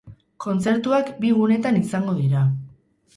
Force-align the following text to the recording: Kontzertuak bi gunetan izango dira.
Kontzertuak 0.45 1.11
bi 1.25 1.33
gunetan 1.41 1.77
izango 1.81 2.17
dira. 2.23 2.43